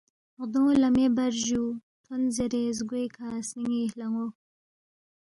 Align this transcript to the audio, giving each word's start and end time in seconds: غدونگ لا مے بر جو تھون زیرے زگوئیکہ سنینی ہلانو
غدونگ 0.37 0.77
لا 0.81 0.89
مے 0.95 1.05
بر 1.15 1.31
جو 1.47 1.63
تھون 2.03 2.21
زیرے 2.35 2.63
زگوئیکہ 2.77 3.27
سنینی 3.47 3.81
ہلانو 3.91 4.25